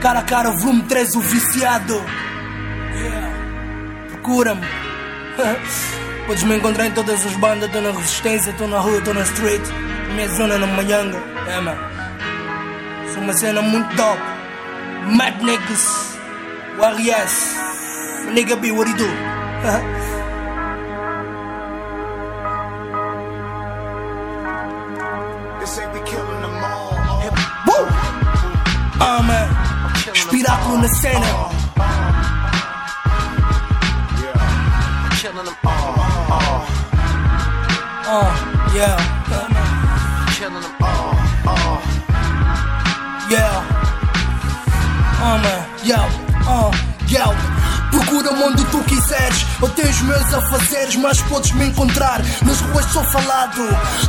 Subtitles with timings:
[0.00, 1.94] Cara a cara, volume 3, o viciado.
[2.94, 3.32] Yeah.
[4.12, 4.62] Procura-me.
[6.26, 7.64] Podes me encontrar em todas as bandas.
[7.68, 9.62] Estou na resistência, estou na rua, estou na street.
[10.14, 11.18] Minha zona é na Manhanga.
[11.48, 11.80] É, mano.
[13.12, 14.22] Sou uma cena muito top.
[15.16, 16.16] Mad Niggas.
[16.78, 17.56] O RS.
[18.32, 19.04] Nigga B, what he do?
[25.60, 26.88] This ain't we killing them all.
[30.48, 30.54] Woo!
[30.54, 30.78] Ah, man.
[30.78, 31.30] Espiráculo na cena.
[35.20, 36.64] Killing them all.
[38.06, 38.32] Uh,
[38.74, 38.96] yeah.
[40.32, 41.14] Killing them all.
[43.28, 43.60] Yeah.
[45.20, 46.00] Oh man, yo,
[46.46, 46.70] oh,
[47.08, 47.57] yo.
[48.08, 49.44] Procura-me onde tu quiseres.
[49.60, 52.22] Eu tenho os meus afazeres, mas podes me encontrar.
[52.42, 53.62] Nas ruas sou falado.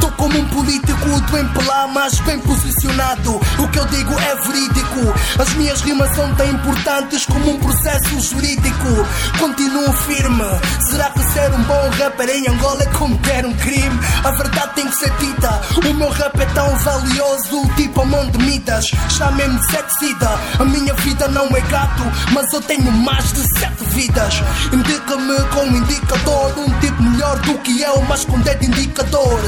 [0.00, 3.38] Tô como um político, do empelar, mas bem posicionado.
[3.58, 5.14] O que eu digo é verídico.
[5.38, 9.06] As minhas rimas são tão importantes como um processo jurídico.
[9.38, 10.44] Continuo firme.
[10.88, 14.00] Será que ser um bom rapper em Angola é cometer um crime?
[14.24, 15.60] A verdade tem que ser dita.
[15.76, 18.86] O meu rap é tão valioso, tipo a mão de Midas.
[19.10, 20.30] Chamem-me sexida.
[20.58, 24.42] A minha vida não é gato, mas eu tenho mais de sete vidas.
[24.72, 29.40] Indica-me com um indicador, um tipo melhor do que eu, mas com dedo indicador.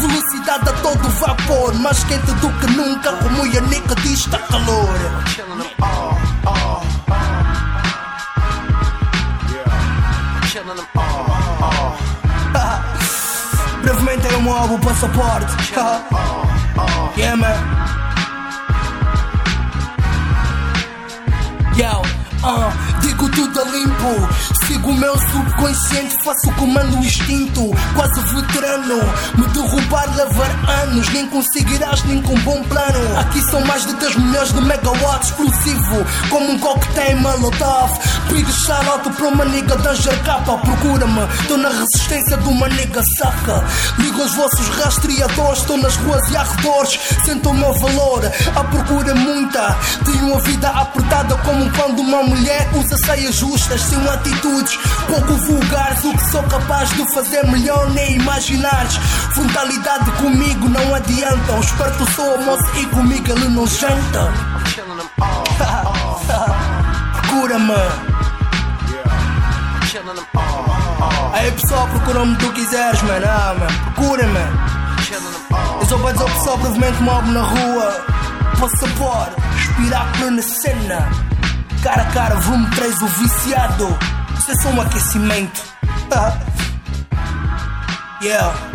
[0.00, 4.98] Velocidade a todo vapor, mais quente do que nunca, como a Nica diz, está calor.
[13.82, 15.52] Brevemente é o meu álbum passaporte.
[17.16, 18.09] yeah, man.
[21.80, 22.02] Yo,
[22.44, 24.28] uh, digo tudo a limpo.
[24.66, 27.70] Sigo o meu subconsciente, faço o comando instinto.
[27.96, 29.00] Quase veterano,
[29.38, 30.50] me derrubar levar
[30.82, 31.08] anos.
[31.08, 33.18] Nem conseguirás, nem com bom plano.
[33.18, 37.98] Aqui são mais de 10 milhões de megawatts explosivo, como um coquetel molotov.
[38.28, 40.58] Pido charote para uma nigga Danger capa.
[40.58, 43.64] Procura-me, tô na resistência de uma nigga saca.
[43.98, 47.00] Ligo os vossos rastreadores, estou nas ruas e arredores.
[47.24, 49.76] Sinto o meu valor, a procura é muita.
[50.04, 56.04] Tenho uma vida apertada como quando uma mulher usa saias justas, sem atitudes pouco vulgares.
[56.04, 58.96] O que sou capaz de fazer melhor nem imaginares.
[59.34, 61.52] Frontalidade comigo não adianta.
[61.52, 64.30] O esperto sou o moço e comigo ele não janta.
[70.34, 71.30] All.
[71.32, 73.26] Aí pessoal, procura-me tu quiseres, mano.
[73.26, 74.70] Ah, mano, procura-me.
[75.80, 78.06] Eu só para dizer ao pessoal brevemente mob na rua.
[78.60, 81.29] Passaporte, espiráculo na cena.
[81.82, 83.98] Cara a cara, volume 3, o viciado.
[84.38, 85.62] Isso é só um aquecimento.
[88.22, 88.69] yeah.